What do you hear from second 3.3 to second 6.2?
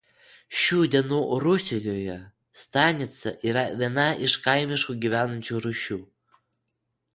yra viena iš kaimiškų gyvenviečių rūšių.